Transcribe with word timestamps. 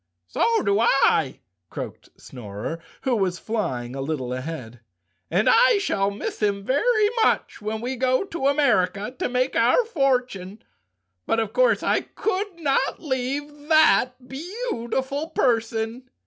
"So 0.27 0.63
do 0.63 0.79
I," 0.79 1.41
croaked 1.69 2.15
the 2.15 2.19
Snorer, 2.21 2.79
who 3.03 3.15
was 3.15 3.37
flying 3.37 3.95
a 3.95 4.01
little 4.01 4.33
ahead, 4.33 4.79
"and 5.29 5.47
I 5.47 5.77
shall 5.77 6.09
miss 6.09 6.39
him 6.41 6.63
very 6.65 7.09
much 7.23 7.61
when 7.61 7.81
we 7.81 7.97
go 7.97 8.23
to 8.23 8.47
America 8.47 9.15
to 9.19 9.29
make 9.29 9.55
our 9.55 9.85
fortune. 9.85 10.63
But, 11.27 11.39
of 11.39 11.53
course 11.53 11.83
I 11.83 12.01
could 12.01 12.59
not 12.59 12.99
leave 12.99 13.67
that 13.67 14.27
beautiful 14.27 15.29
person." 15.29 16.09